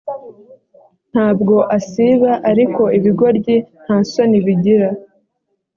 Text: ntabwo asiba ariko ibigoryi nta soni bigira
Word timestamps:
ntabwo 1.11 1.55
asiba 1.77 2.31
ariko 2.51 2.81
ibigoryi 2.97 3.55
nta 3.83 3.97
soni 4.11 4.37
bigira 4.45 4.89